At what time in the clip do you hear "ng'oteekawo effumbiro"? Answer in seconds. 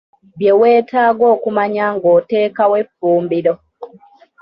1.95-3.53